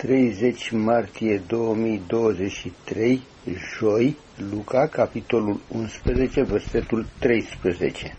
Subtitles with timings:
[0.00, 3.20] 30 martie 2023,
[3.78, 8.16] joi, Luca, capitolul 11, versetul 13.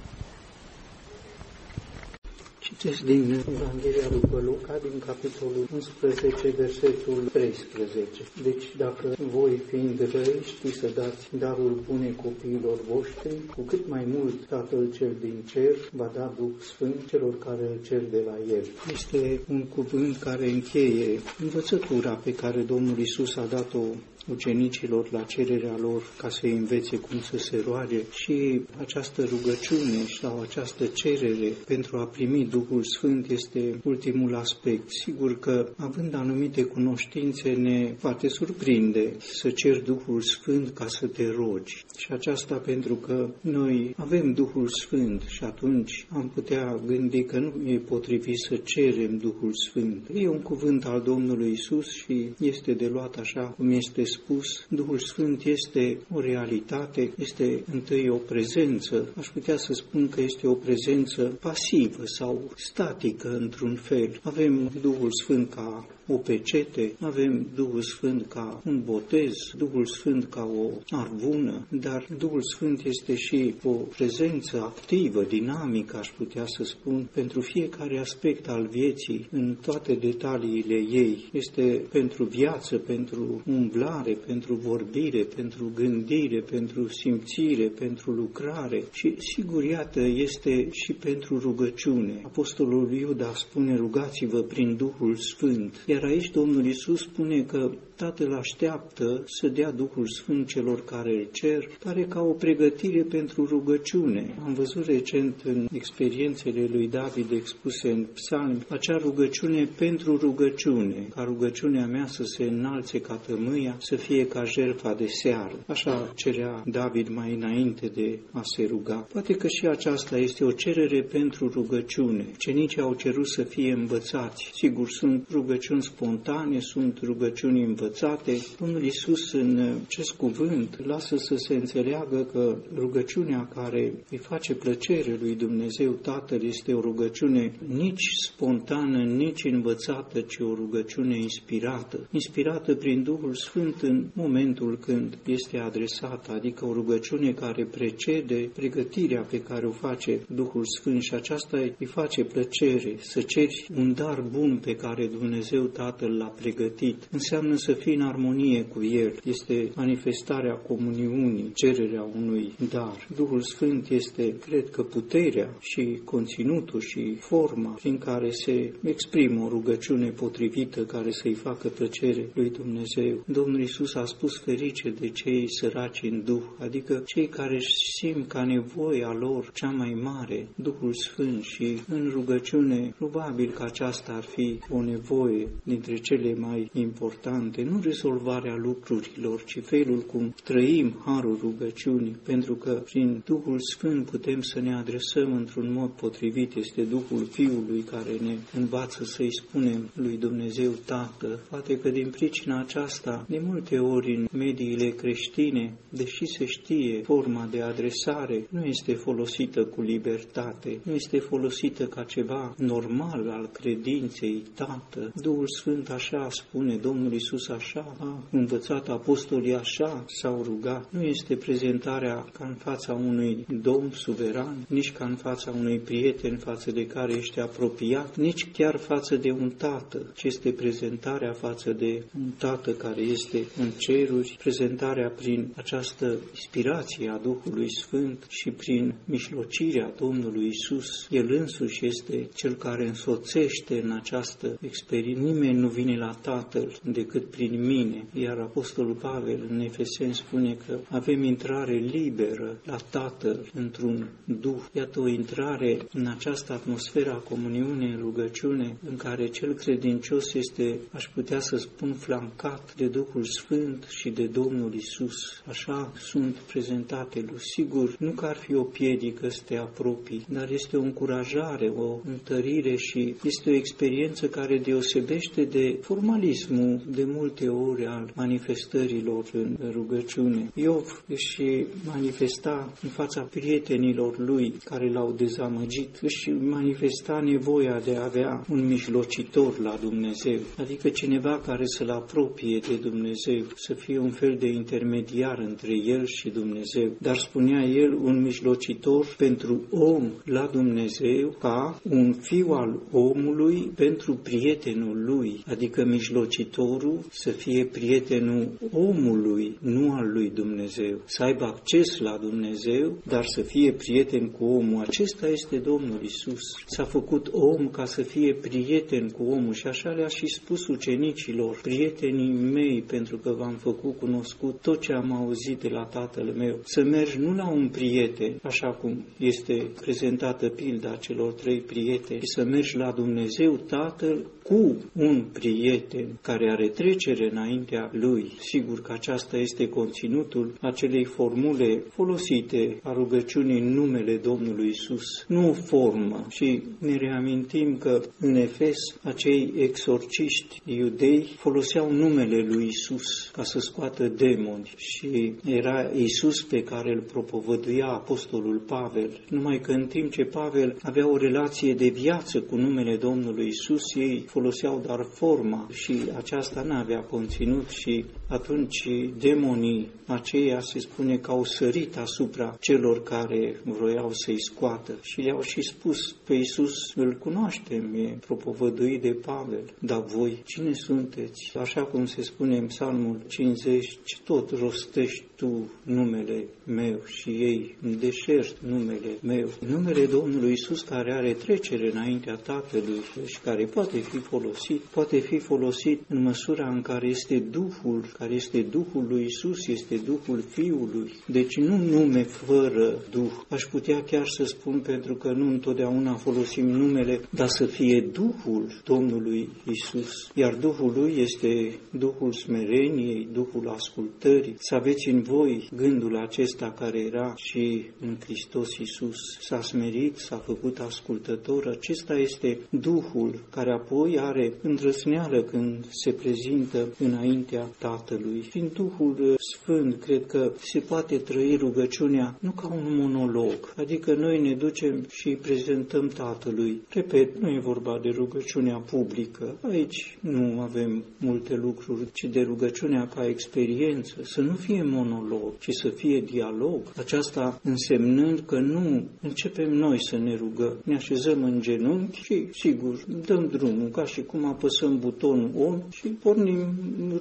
[2.82, 8.22] Citesc din Evanghelia după Luca, din capitolul 11, versetul 13.
[8.44, 14.06] Deci, dacă voi, fiind răi, știți să dați darul bune copiilor voștri, cu cât mai
[14.08, 18.56] mult Tatăl cel din cer va da Duh Sfânt celor care îl cer de la
[18.56, 18.66] El.
[18.92, 23.84] Este un cuvânt care încheie învățătura pe care Domnul Isus a dat-o
[24.30, 30.42] ucenicilor la cererea lor ca să învețe cum să se roage și această rugăciune sau
[30.42, 34.90] această cerere pentru a primi Duhul Sfânt este ultimul aspect.
[34.90, 41.32] Sigur că având anumite cunoștințe ne poate surprinde să cer Duhul Sfânt ca să te
[41.36, 41.86] rogi.
[41.98, 47.70] Și aceasta pentru că noi avem Duhul Sfânt și atunci am putea gândi că nu
[47.70, 50.10] e potrivit să cerem Duhul Sfânt.
[50.14, 55.00] E un cuvânt al Domnului Isus și este de luat așa cum este spus, Duhul
[55.00, 60.54] Sfânt este o realitate, este întâi o prezență, aș putea să spun că este o
[60.54, 64.20] prezență pasivă sau statică într-un fel.
[64.24, 70.50] Avem Duhul Sfânt ca o pecete, avem Duhul Sfânt ca un botez, Duhul Sfânt ca
[70.56, 77.08] o arvună, dar Duhul Sfânt este și o prezență activă, dinamică, aș putea să spun,
[77.14, 81.30] pentru fiecare aspect al vieții, în toate detaliile ei.
[81.32, 89.64] Este pentru viață, pentru umblare, pentru vorbire, pentru gândire, pentru simțire, pentru lucrare și, sigur,
[89.64, 92.22] iată, este și pentru rugăciune.
[92.24, 97.72] Apostolul Iuda spune, rugați-vă prin Duhul Sfânt, iar aici Domnul Isus spune că
[98.02, 103.46] Tatăl așteaptă să dea Duhul Sfânt celor care îl cer, care ca o pregătire pentru
[103.46, 104.36] rugăciune.
[104.46, 111.24] Am văzut recent în experiențele lui David expuse în psalm acea rugăciune pentru rugăciune, ca
[111.24, 115.64] rugăciunea mea să se înalțe ca tămâia, să fie ca jertfa de seară.
[115.68, 119.08] Așa cerea David mai înainte de a se ruga.
[119.12, 122.26] Poate că și aceasta este o cerere pentru rugăciune.
[122.38, 124.52] Cenicii au cerut să fie învățați.
[124.54, 131.36] Sigur, sunt rugăciuni spontane, sunt rugăciuni învățate, învățate, Domnul Iisus în acest cuvânt lasă să
[131.36, 138.10] se înțeleagă că rugăciunea care îi face plăcere lui Dumnezeu Tatăl este o rugăciune nici
[138.28, 145.58] spontană, nici învățată, ci o rugăciune inspirată, inspirată prin Duhul Sfânt în momentul când este
[145.58, 151.58] adresată, adică o rugăciune care precede pregătirea pe care o face Duhul Sfânt și aceasta
[151.58, 157.08] îi face plăcere să ceri un dar bun pe care Dumnezeu Tatăl l-a pregătit.
[157.12, 159.14] Înseamnă să fii în armonie cu El.
[159.24, 163.08] Este manifestarea comuniunii, cererea unui dar.
[163.16, 169.50] Duhul Sfânt este, cred că, puterea și conținutul și forma prin care se exprimă o
[169.50, 173.24] rugăciune potrivită care să-i facă plăcere lui Dumnezeu.
[173.26, 177.60] Domnul Isus a spus ferice de cei săraci în Duh, adică cei care
[178.00, 184.14] simt ca nevoia lor cea mai mare, Duhul Sfânt și în rugăciune, probabil că aceasta
[184.14, 191.02] ar fi o nevoie dintre cele mai importante nu rezolvarea lucrurilor, ci felul cum trăim
[191.06, 196.56] harul rugăciunii, pentru că prin Duhul Sfânt putem să ne adresăm într-un mod potrivit.
[196.56, 201.40] Este Duhul Fiului care ne învață să-i spunem lui Dumnezeu Tată.
[201.50, 207.48] Poate că din pricina aceasta, de multe ori în mediile creștine, deși se știe forma
[207.52, 214.44] de adresare, nu este folosită cu libertate, nu este folosită ca ceva normal al credinței,
[214.54, 215.12] Tată.
[215.16, 220.92] Duhul Sfânt așa spune, Domnul Isus așa a învățat apostolii, așa s-au rugat.
[220.92, 226.38] Nu este prezentarea ca în fața unui domn suveran, nici ca în fața unui prieten
[226.38, 231.72] față de care ești apropiat, nici chiar față de un tată, ci este prezentarea față
[231.72, 238.50] de un tată care este în ceruri, prezentarea prin această inspirație a Duhului Sfânt și
[238.52, 241.08] prin mișlocirea Domnului Isus.
[241.10, 245.22] El însuși este cel care însoțește în această experiență.
[245.22, 248.06] Nimeni nu vine la Tatăl decât prin prin mine.
[248.14, 254.62] Iar Apostolul Pavel în Efeseni spune că avem intrare liberă la Tatăl într-un Duh.
[254.74, 260.80] Iată o intrare în această atmosferă a comuniunii în rugăciune în care cel credincios este,
[260.92, 265.44] aș putea să spun, flancat de Duhul Sfânt și de Domnul Isus.
[265.46, 267.40] Așa sunt prezentate lui.
[267.40, 272.00] Sigur, nu că ar fi o piedică să te apropii, dar este o încurajare, o
[272.06, 279.26] întărire și este o experiență care deosebește vorbește de formalismul de multe ori al manifestărilor
[279.34, 280.52] în rugăciune.
[280.54, 288.04] Iov își manifesta în fața prietenilor lui care l-au dezamăgit, își manifesta nevoia de a
[288.04, 294.12] avea un mijlocitor la Dumnezeu, adică cineva care să-l apropie de Dumnezeu, să fie un
[294.12, 296.92] fel de intermediar între el și Dumnezeu.
[296.98, 304.14] Dar spunea el un mijlocitor pentru om la Dumnezeu ca un fiu al omului pentru
[304.14, 312.00] prietenul lui, adică mijlocitorul să fie prietenul omului, nu al lui Dumnezeu, să aibă acces
[312.00, 314.82] la Dumnezeu, dar să fie prieten cu omul.
[314.88, 316.42] Acesta este Domnul Isus.
[316.66, 321.60] S-a făcut om ca să fie prieten cu omul și așa le-a și spus ucenicilor,
[321.62, 326.60] prietenii mei, pentru că v-am făcut cunoscut tot ce am auzit de la tatăl meu.
[326.64, 332.34] Să mergi nu la un prieten, așa cum este prezentată pilda celor trei prieteni, ci
[332.36, 336.68] să mergi la Dumnezeu Tatăl cu un prieten care are
[337.14, 338.32] trecere înaintea lui.
[338.40, 345.50] Sigur că aceasta este conținutul acelei formule folosite a rugăciunii în numele Domnului Isus, nu
[345.50, 346.26] o formă.
[346.30, 353.60] Și ne reamintim că în Efes acei exorciști iudei foloseau numele lui Isus ca să
[353.60, 359.20] scoată demoni și era Isus pe care îl propovăduia apostolul Pavel.
[359.30, 363.96] Numai că în timp ce Pavel avea o relație de viață cu numele Domnului Isus,
[363.96, 368.88] ei foloseau doar forma și aceasta nu avea conținut și atunci
[369.20, 375.42] demonii aceia se spune că au sărit asupra celor care vroiau să-i scoată și le-au
[375.42, 381.58] și spus pe Iisus îl cunoaștem, e propovăduit de Pavel, dar voi cine sunteți?
[381.60, 388.60] Așa cum se spune în Psalmul 50, tot rostești tu numele meu și ei deșert
[388.60, 389.50] numele meu.
[389.68, 395.40] Numele Domnului Iisus care are trecere înaintea Tatălui și care poate fi folosit, poate fi
[395.40, 401.12] folosit în măsura în care este Duhul, care este Duhul lui Iisus, este Duhul Fiului.
[401.26, 403.32] Deci nu nume fără Duh.
[403.50, 408.82] Aș putea chiar să spun pentru că nu întotdeauna folosim numele, dar să fie Duhul
[408.86, 410.32] Domnului Isus.
[410.36, 414.56] Iar Duhul lui este Duhul smereniei, Duhul ascultării.
[414.60, 419.18] Să aveți în voi gândul acesta care era și în Hristos Isus.
[419.40, 421.68] S-a smerit, s-a făcut ascultător.
[421.68, 428.40] Acesta este Duhul care apoi are îndrăsneală când se prezintă înaintea Tatălui.
[428.50, 434.42] Prin Duhul Sfânt cred că se poate trăi rugăciunea nu ca un monolog, adică noi
[434.42, 436.82] ne ducem și prezentăm Tatălui.
[436.90, 439.58] Repet, nu e vorba de rugăciunea publică.
[439.62, 445.70] Aici nu avem multe lucruri, ci de rugăciunea ca experiență, să nu fie monolog, ci
[445.82, 446.82] să fie dialog.
[446.98, 453.06] Aceasta însemnând că nu începem noi să ne rugăm, ne așezăm în genunchi și, sigur,
[453.26, 456.61] dăm drumul, ca și cum apăsăm butonul om și pornim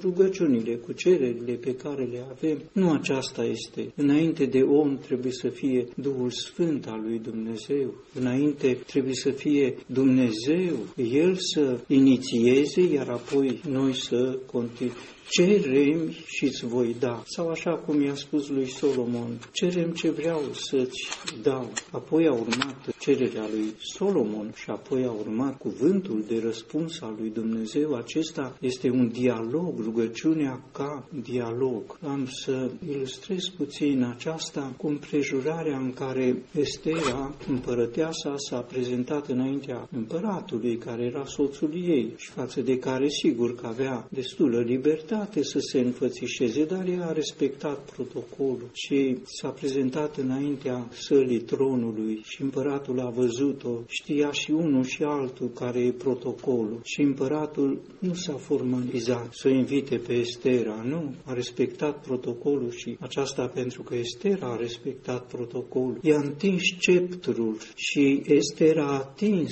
[0.01, 2.57] rugăciunile cu cererile pe care le avem.
[2.71, 3.91] Nu aceasta este.
[3.95, 7.93] Înainte de om trebuie să fie Duhul Sfânt al lui Dumnezeu.
[8.19, 14.95] Înainte trebuie să fie Dumnezeu, El să inițieze, iar apoi noi să continuăm
[15.31, 17.23] cerem și îți voi da.
[17.25, 21.07] Sau așa cum i-a spus lui Solomon, cerem ce vreau să-ți
[21.41, 21.71] dau.
[21.91, 27.29] Apoi a urmat cererea lui Solomon și apoi a urmat cuvântul de răspuns al lui
[27.29, 27.93] Dumnezeu.
[27.93, 31.97] Acesta este un dialog, rugăciunea ca dialog.
[32.07, 40.77] Am să ilustrez puțin aceasta cu împrejurarea în care Estera, împărăteasa, s-a prezentat înaintea împăratului,
[40.77, 45.59] care era soțul ei și față de care sigur că avea destulă libertate libertate să
[45.59, 52.99] se înfățișeze, dar ea a respectat protocolul și s-a prezentat înaintea sălii tronului și împăratul
[52.99, 59.33] a văzut-o, știa și unul și altul care e protocolul și împăratul nu s-a formalizat
[59.33, 64.55] să o invite pe Estera, nu, a respectat protocolul și aceasta pentru că Estera a
[64.55, 65.99] respectat protocolul.
[66.01, 69.51] I-a întins sceptrul și Estera a atins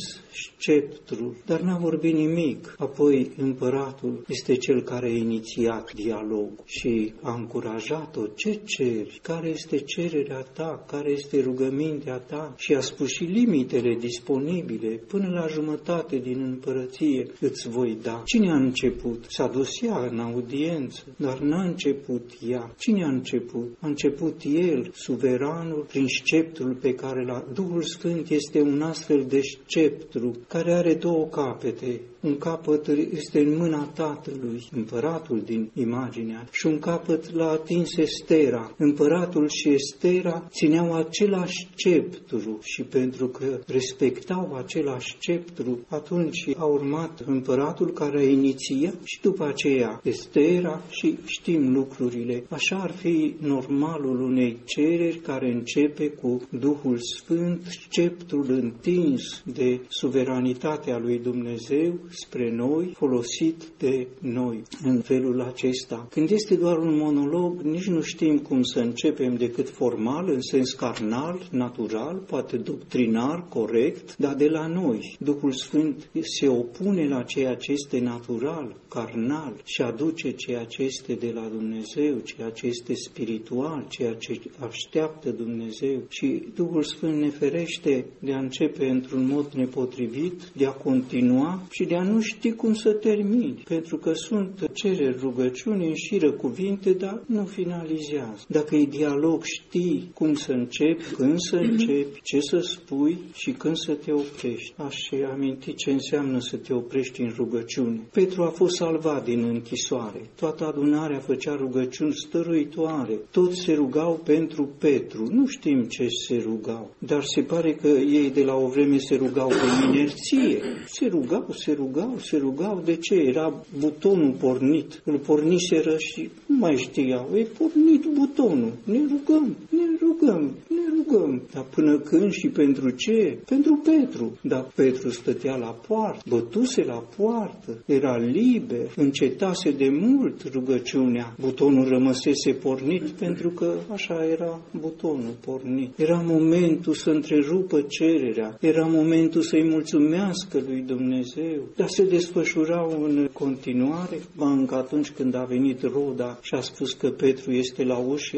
[0.60, 2.76] sceptrul, dar n-a vorbit nimic.
[2.78, 5.16] Apoi împăratul este cel care a
[5.60, 8.26] inițiat dialog și a încurajat-o.
[8.36, 9.20] Ce ceri?
[9.22, 10.84] Care este cererea ta?
[10.88, 12.54] Care este rugămintea ta?
[12.58, 15.04] Și a spus și limitele disponibile.
[15.08, 18.22] Până la jumătate din împărăție îți voi da.
[18.26, 19.26] Cine a început?
[19.28, 22.74] S-a dus ea în audiență, dar n-a început ea.
[22.78, 23.78] Cine a început?
[23.80, 29.42] A început el, suveranul, prin sceptrul pe care la Duhul Sfânt este un astfel de
[29.42, 32.02] sceptru care are două capete.
[32.22, 37.98] Un capăt este în mâna Tatălui, împăratul împăratul din imaginea și un capăt l-a atins
[37.98, 38.76] Estera.
[38.78, 47.24] Împăratul și Estera țineau același sceptru și pentru că respectau același sceptru, atunci a urmat
[47.26, 52.44] împăratul care a inițiat și după aceea Estera și știm lucrurile.
[52.50, 60.98] Așa ar fi normalul unei cereri care începe cu Duhul Sfânt, sceptrul întins de suveranitatea
[60.98, 66.08] lui Dumnezeu spre noi, folosit de noi în felul acesta.
[66.10, 70.72] Când este doar un monolog, nici nu știm cum să începem decât formal, în sens
[70.72, 75.16] carnal, natural, poate doctrinar, corect, dar de la noi.
[75.20, 81.14] Duhul Sfânt se opune la ceea ce este natural, carnal și aduce ceea ce este
[81.14, 86.04] de la Dumnezeu, ceea ce este spiritual, ceea ce așteaptă Dumnezeu.
[86.10, 91.86] Și Duhul Sfânt ne ferește de a începe într-un mod nepotrivit, de a continua și
[91.86, 97.24] de a nu ști cum să termini, pentru că sunt cereri, rugăciuni, înșiră cuvinte, dar
[97.26, 98.44] nu finalizează.
[98.48, 103.76] Dacă e dialog, știi cum să începi, când să începi, ce să spui și când
[103.76, 104.74] să te oprești.
[104.78, 104.96] Aș
[105.32, 108.00] aminti ce înseamnă să te oprești în rugăciune.
[108.12, 110.30] Petru a fost salvat din închisoare.
[110.36, 113.20] Toată adunarea făcea rugăciuni stăruitoare.
[113.32, 115.28] Toți se rugau pentru Petru.
[115.32, 119.16] Nu știm ce se rugau, dar se pare că ei de la o vreme se
[119.16, 120.60] rugau pe inerție.
[120.86, 121.89] Se rugau, se rugau,
[122.22, 122.82] se rugau.
[122.86, 123.16] De ce?
[123.16, 125.02] Era butonul pornit.
[125.06, 127.30] Îl porniseră și nu mai știau.
[127.36, 128.74] E pornit butonul.
[128.84, 131.42] Ne rugăm, ne rugăm, ne rugăm.
[131.54, 133.38] Dar până când și pentru ce?
[133.46, 134.38] Pentru Petru.
[134.42, 141.36] Dar Petru stătea la poartă, bătuse la poartă, era liber, încetase de mult rugăciunea.
[141.40, 146.00] Butonul rămăsese pornit pentru că așa era butonul pornit.
[146.00, 153.30] Era momentul să întrerupă cererea, era momentul să-i mulțumească lui Dumnezeu, dar se desfășurau în
[153.34, 154.20] continuare.
[154.36, 158.38] Ba încă atunci când a venit Roda și a spus că Petru este la ușă,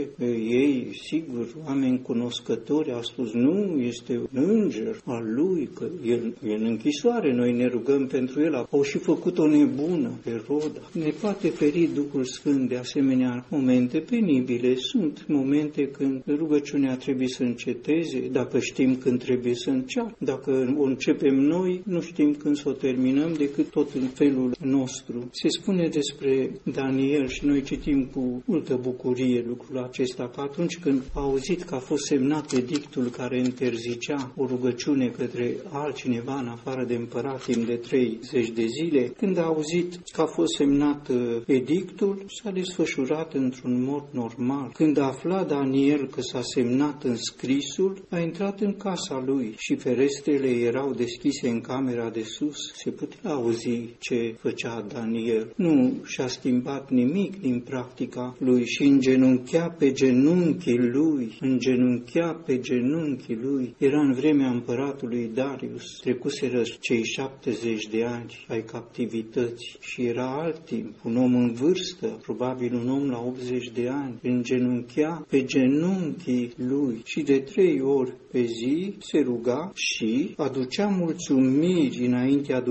[0.50, 6.54] ei, sigur, oameni cunoscători, au spus nu, este un înger al lui, că el e
[6.54, 8.68] în închisoare, noi ne rugăm pentru el.
[8.70, 10.82] Au și făcut o nebună pe Roda.
[10.92, 14.76] Ne poate feri Duhul Sfânt de asemenea momente penibile.
[14.76, 20.16] Sunt momente când rugăciunea trebuie să înceteze, dacă știm când trebuie să înceapă.
[20.18, 25.30] Dacă o începem noi, nu știm când să o terminăm decât tot în felul nostru.
[25.32, 31.02] Se spune despre Daniel și noi citim cu multă bucurie lucrul acesta, că atunci când
[31.14, 36.86] a auzit că a fost semnat edictul care interzicea o rugăciune către altcineva în afară
[36.86, 41.42] de împărat timp de 30 de zile, când a auzit că a fost semnat uh,
[41.46, 44.70] edictul, s-a desfășurat într-un mod normal.
[44.74, 49.76] Când a aflat Daniel că s-a semnat în scrisul, a intrat în casa lui și
[49.76, 52.58] ferestrele erau deschise în camera de sus.
[52.74, 55.54] Se putea auzi ce făcea Daniel.
[55.56, 63.40] Nu și-a schimbat nimic din practica lui și îngenunchea pe genunchii lui, îngenunchea pe genunchii
[63.42, 63.75] lui.
[63.78, 70.60] Era în vremea împăratului Darius, trecuseră cei 70 de ani ai captivității și era alt
[70.66, 76.54] timp, un om în vârstă, probabil un om la 80 de ani, îngenunchea pe genunchii
[76.56, 82.62] lui și de trei ori pe zi se ruga și aducea mulțumiri înaintea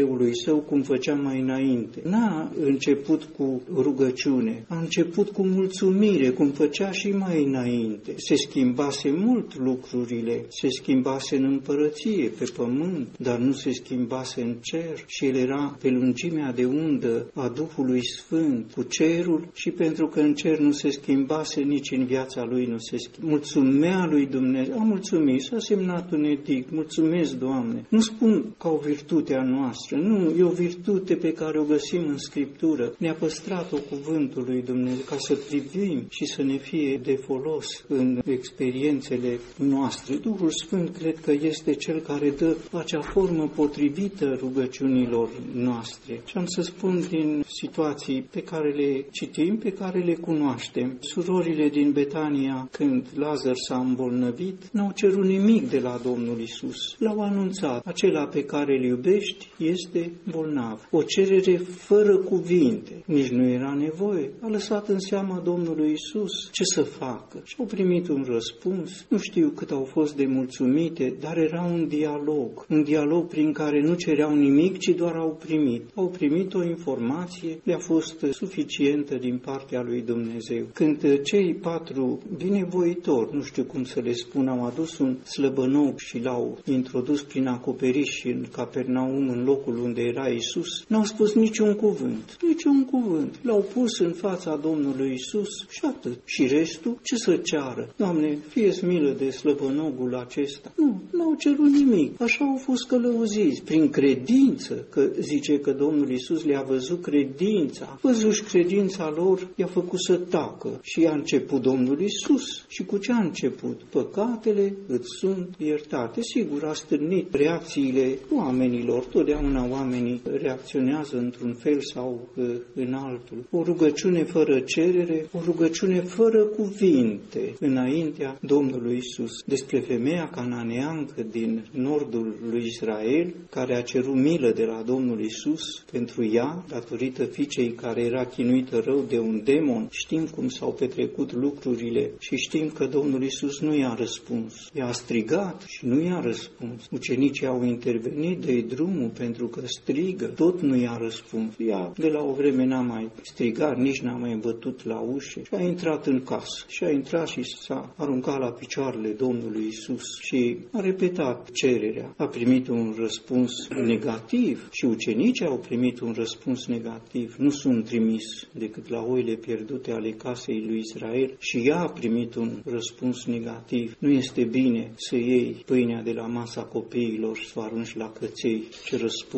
[0.00, 2.00] Dumnezeului său cum făcea mai înainte.
[2.04, 8.14] N-a început cu rugăciune, a început cu mulțumire, cum făcea și mai înainte.
[8.16, 14.56] Se schimbase mult lucrurile, se schimbase în împărăție, pe pământ, dar nu se schimbase în
[14.60, 20.06] cer și el era pe lungimea de undă a Duhului Sfânt cu cerul și pentru
[20.06, 23.30] că în cer nu se schimbase, nici în viața lui nu se schimbase.
[23.30, 27.86] Mulțumea lui Dumnezeu, a mulțumit, s-a semnat un edict, mulțumesc, Doamne.
[27.88, 32.08] Nu spun ca o virtute a noastră, nu, e o virtute pe care o găsim
[32.08, 32.94] în Scriptură.
[32.98, 38.20] Ne-a păstrat-o cuvântul lui Dumnezeu ca să privim și să ne fie de folos în
[38.24, 40.14] experiențele noastre.
[40.16, 46.20] Duhul Sfânt cred că este cel care dă acea formă potrivită rugăciunilor noastre.
[46.24, 50.96] Și am să spun din situații pe care le citim, pe care le cunoaștem.
[51.00, 56.96] Surorile din Betania, când Lazar s-a îmbolnăvit, n-au cerut nimic de la Domnul Isus.
[56.98, 57.86] L-au anunțat.
[57.86, 60.88] Acela pe care îl iubești este bolnav.
[60.90, 63.02] O cerere fără cuvinte.
[63.06, 64.30] Nici nu era nevoie.
[64.40, 67.40] A lăsat în seama Domnului Isus ce să facă.
[67.44, 69.06] Și au primit un răspuns.
[69.08, 72.66] Nu știu cât au fost de mulțumite, dar era un dialog.
[72.68, 75.82] Un dialog prin care nu cereau nimic, ci doar au primit.
[75.94, 80.64] Au primit o informație, le-a fost suficientă din partea lui Dumnezeu.
[80.72, 86.18] Când cei patru binevoitori, nu știu cum să le spun, au adus un slăbănou și
[86.18, 92.36] l-au introdus prin acoperiș în Capernaum, în locul unde era Isus, n-au spus niciun cuvânt,
[92.42, 93.38] niciun un cuvânt.
[93.42, 96.18] L-au pus în fața Domnului Isus și atât.
[96.24, 97.94] Și restul, ce să ceară?
[97.96, 100.72] Doamne, fie milă de slăbănogul acesta.
[100.76, 102.20] Nu, n-au cerut nimic.
[102.20, 107.98] Așa au fost călăuziți, prin credință, că zice că Domnul Isus le-a văzut credința.
[108.02, 110.78] Văzuși credința lor, i-a făcut să tacă.
[110.82, 112.64] Și a început Domnul Isus.
[112.68, 113.80] Și cu ce a început?
[113.90, 116.20] Păcatele îți sunt iertate.
[116.22, 119.04] Sigur, a stârnit reacțiile oamenilor.
[119.04, 123.44] Totdeauna oamenii reacționează într-un fel sau uh, în altul.
[123.50, 129.30] O rugăciune fără cerere, o rugăciune fără cuvinte înaintea Domnului Isus.
[129.46, 135.84] Despre femeia cananeancă din nordul lui Israel, care a cerut milă de la Domnul Isus
[135.92, 139.88] pentru ea, datorită fiicei care era chinuită rău de un demon.
[139.90, 144.54] Știm cum s-au petrecut lucrurile și știm că Domnul Isus nu i-a răspuns.
[144.74, 146.86] I-a strigat și nu i-a răspuns.
[146.90, 151.54] Ucenicii au intervenit de drumul pentru că strigă, tot nu i-a răspuns.
[151.58, 155.54] Ea de la o vreme n-a mai strigat, nici n-a mai bătut la ușă și
[155.54, 156.64] a intrat în casă.
[156.68, 162.14] Și a intrat și s-a aruncat la picioarele Domnului Isus și a repetat cererea.
[162.16, 167.34] A primit un răspuns negativ și ucenicii au primit un răspuns negativ.
[167.38, 172.34] Nu sunt trimis decât la oile pierdute ale casei lui Israel și ea a primit
[172.34, 173.96] un răspuns negativ.
[173.98, 178.12] Nu este bine să iei pâinea de la masa copiilor și să o arunci la
[178.12, 178.64] căței.
[178.84, 179.28] Ce răspuns,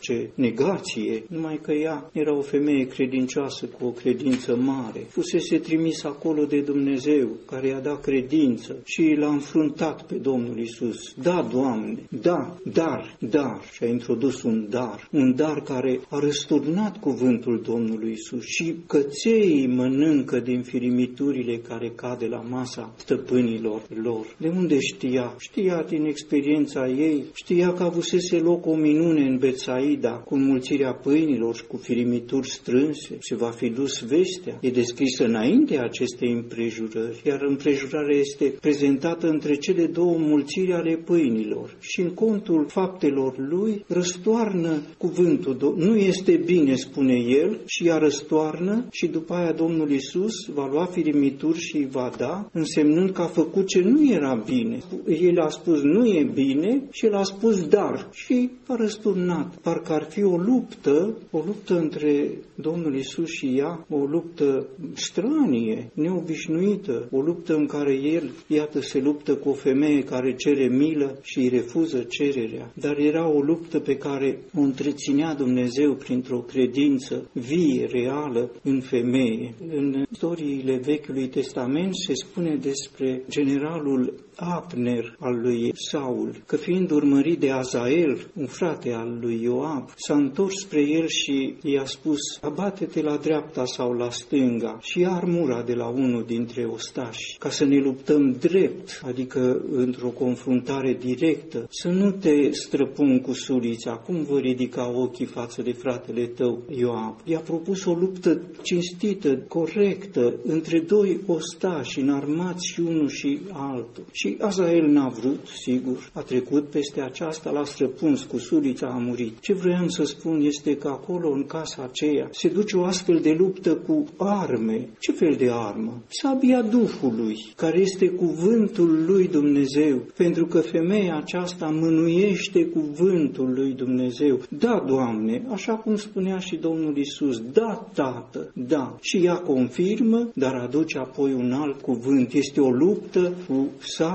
[0.00, 5.06] ce negație, numai că ea era o femeie credincioasă cu o credință mare.
[5.08, 11.14] Fusese trimis acolo de Dumnezeu, care i-a dat credință și l-a înfruntat pe Domnul Isus.
[11.22, 17.00] Da, Doamne, da, dar, dar, și a introdus un dar, un dar care a răsturnat
[17.00, 24.36] cuvântul Domnului Isus și căței mănâncă din firimiturile care cade la masa stăpânilor lor.
[24.38, 25.34] De unde știa?
[25.38, 31.54] Știa din experiența ei, știa că avusese loc o minune în Betsaida cu înmulțirea pâinilor
[31.54, 34.58] și cu firimituri strânse și va fi dus vestea.
[34.60, 41.76] E descrisă înainte acestei împrejurări, iar împrejurarea este prezentată între cele două mulțiri ale pâinilor
[41.80, 45.74] și în contul faptelor lui răstoarnă cuvântul.
[45.76, 50.84] Nu este bine, spune el, și ea răstoarnă și după aia Domnul Isus va lua
[50.84, 54.78] firimituri și îi va da, însemnând că a făcut ce nu era bine.
[55.06, 59.21] El a spus nu e bine și el a spus dar și a răsturnat.
[59.62, 65.90] Parcă ar fi o luptă, o luptă între Domnul Isus și ea, o luptă stranie,
[65.94, 71.18] neobișnuită, o luptă în care el, iată, se luptă cu o femeie care cere milă
[71.22, 72.72] și îi refuză cererea.
[72.74, 79.54] Dar era o luptă pe care o întreținea Dumnezeu printr-o credință vie, reală în femeie.
[79.68, 87.38] În istoriile Vechiului Testament se spune despre generalul Abner al lui Saul, că fiind urmărit
[87.38, 93.02] de Azael, un frate al lui Ioab, s-a întors spre el și i-a spus, abate-te
[93.02, 97.64] la dreapta sau la stânga și ia armura de la unul dintre ostași, ca să
[97.64, 104.38] ne luptăm drept, adică într-o confruntare directă, să nu te străpun cu sulița, cum vă
[104.38, 107.16] ridica ochii față de fratele tău Ioab.
[107.24, 114.04] I-a propus o luptă cinstită, corectă, între doi ostași înarmați și unul și altul.
[114.22, 119.40] Și Azael n-a vrut, sigur, a trecut peste aceasta, l-a străpuns cu sulița, a murit.
[119.40, 123.34] Ce vreau să spun este că acolo, în casa aceea, se duce o astfel de
[123.38, 124.88] luptă cu arme.
[124.98, 126.02] Ce fel de armă?
[126.06, 134.40] Sabia Duhului, care este cuvântul lui Dumnezeu, pentru că femeia aceasta mânuiește cuvântul lui Dumnezeu.
[134.48, 138.96] Da, Doamne, așa cum spunea și Domnul Isus, da, Tată, da.
[139.00, 142.32] Și ea confirmă, dar aduce apoi un alt cuvânt.
[142.32, 144.10] Este o luptă cu sabia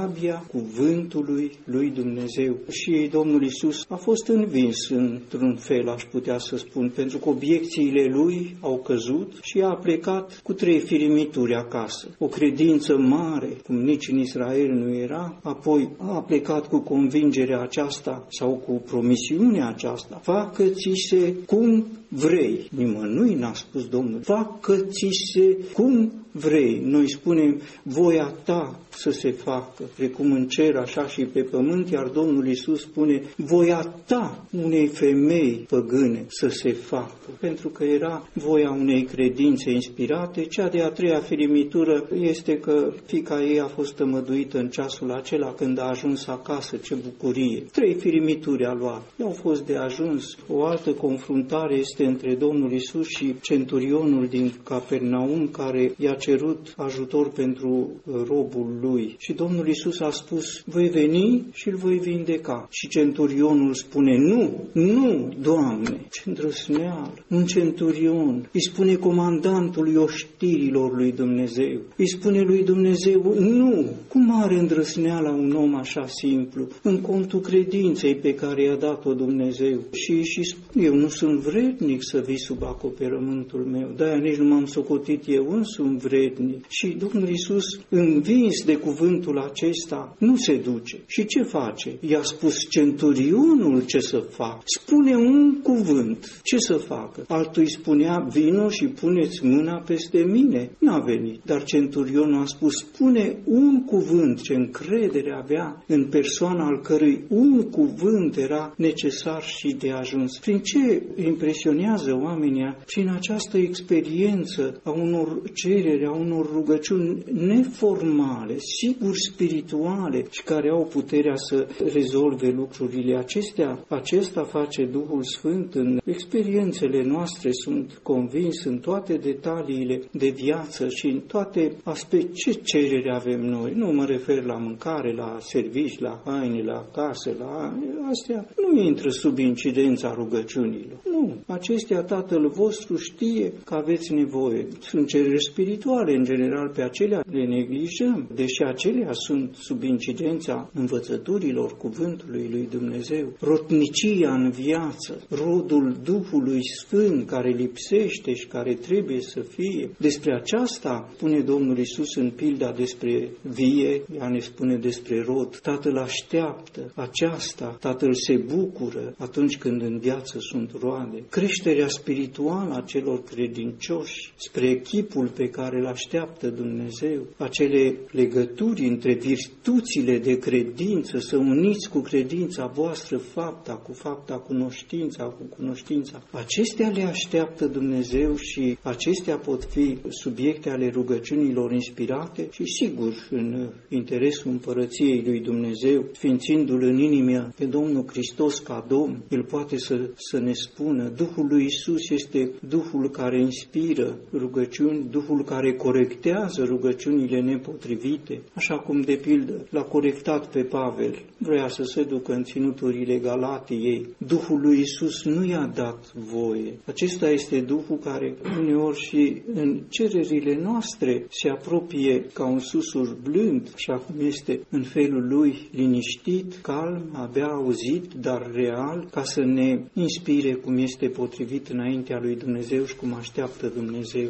[0.52, 2.58] cuvântului lui Dumnezeu.
[2.70, 8.04] Și Domnul Isus a fost învins într-un fel, aș putea să spun, pentru că obiecțiile
[8.04, 12.08] lui au căzut și a plecat cu trei firimituri acasă.
[12.18, 18.28] O credință mare, cum nici în Israel nu era, apoi a plecat cu convingerea aceasta
[18.30, 20.20] sau cu promisiunea aceasta.
[20.24, 22.70] Facă-ți se cum vrei.
[22.76, 24.22] Nimănui n-a spus Domnul.
[24.22, 26.82] Facă-ți se cum vrei.
[26.84, 32.08] Noi spunem voia ta să se facă, precum în cer, așa și pe pământ, iar
[32.08, 38.72] Domnul Isus spune voia ta unei femei păgâne să se facă, pentru că era voia
[38.72, 40.42] unei credințe inspirate.
[40.42, 45.54] Cea de a treia firimitură este că fica ei a fost tămăduită în ceasul acela
[45.54, 47.64] când a ajuns acasă, ce bucurie.
[47.72, 49.02] Trei firimituri a luat.
[49.24, 50.36] Au fost de ajuns.
[50.48, 57.30] O altă confruntare este între Domnul Isus și centurionul din Capernaum, care i-a cerut ajutor
[57.30, 57.92] pentru
[58.28, 62.68] robul lui și Domnul Isus a spus, voi veni și îl voi vindeca.
[62.70, 71.12] Și centurionul spune, nu, nu, Doamne, ce îndrăsneală, un centurion, îi spune comandantului oștirilor lui
[71.12, 77.40] Dumnezeu, îi spune lui Dumnezeu, nu, cum are îndrăsneala un om așa simplu, în contul
[77.40, 79.80] credinței pe care i-a dat-o Dumnezeu.
[79.92, 84.48] Și și spune, eu nu sunt vrednic să vii sub acoperământul meu, de-aia nici nu
[84.48, 86.66] m-am socotit eu însumi vrednic.
[86.70, 91.04] Și Domnul Iisus, învins de cuvântul acesta, nu se duce.
[91.08, 91.98] Și ce face?
[92.00, 94.62] I-a spus centurionul ce să fac.
[94.66, 96.42] Spune un cuvânt.
[96.44, 97.24] Ce să facă?
[97.28, 100.72] Altul îi spunea, vino și puneți mâna peste mine.
[100.80, 101.42] N-a venit.
[101.46, 107.62] Dar centurionul a spus, spune un cuvânt ce încredere avea în persoana al cărui un
[107.62, 110.38] cuvânt era necesar și de ajuns.
[110.38, 111.76] Prin ce impresionează
[112.12, 112.76] oamenii?
[112.86, 120.86] Prin această experiență a unor cereri, a unor rugăciuni neformale, sigur spirituale și care au
[120.86, 123.86] puterea să rezolve lucrurile acestea.
[123.88, 131.06] Acesta face Duhul Sfânt în experiențele noastre, sunt convins în toate detaliile de viață și
[131.08, 132.32] în toate aspecte.
[132.34, 133.72] Ce cerere avem noi?
[133.76, 137.74] Nu mă refer la mâncare, la servici, la haine, la case, la
[138.10, 138.48] astea.
[138.56, 141.00] Nu intră sub incidența rugăciunilor.
[141.12, 141.36] Nu.
[141.68, 144.68] Acestea Tatăl vostru știe că aveți nevoie.
[144.80, 151.78] Sunt cereri spirituale, în general, pe acelea le neglijăm, deși acelea sunt sub incidența învățăturilor
[151.78, 153.34] cuvântului lui Dumnezeu.
[153.40, 159.90] Rotnicia în viață, rodul Duhului Sfânt care lipsește și care trebuie să fie.
[159.98, 165.60] Despre aceasta spune Domnul Isus în pilda despre vie, ea ne spune despre rod.
[165.60, 171.24] Tatăl așteaptă aceasta, Tatăl se bucură atunci când în viață sunt roade.
[171.58, 179.14] Creșterea spirituală a celor credincioși spre echipul pe care îl așteaptă Dumnezeu, acele legături între
[179.14, 186.24] virtuțile de credință, să uniți cu credința voastră fapta, cu fapta cunoștința, cu cunoștința.
[186.32, 193.70] Acestea le așteaptă Dumnezeu și acestea pot fi subiecte ale rugăciunilor inspirate și sigur în
[193.90, 200.10] interesul împărăției lui Dumnezeu, ființindu-L în inimea pe Domnul Hristos ca Domn, El poate să,
[200.16, 207.42] să ne spună, Duhul lui Isus este Duhul care inspiră rugăciuni, Duhul care corectează rugăciunile
[207.42, 213.18] nepotrivite, așa cum de pildă l-a corectat pe Pavel, vrea să se ducă în ținuturile
[213.18, 214.06] Galatiei.
[214.18, 216.80] Duhul lui Isus nu i-a dat voie.
[216.86, 223.74] Acesta este Duhul care uneori și în cererile noastre se apropie ca un susur blând,
[223.76, 229.84] și acum este în felul lui liniștit, calm, abia auzit, dar real, ca să ne
[229.94, 234.30] inspire cum este potrivit înaintea lui Dumnezeu și cum așteaptă Dumnezeu.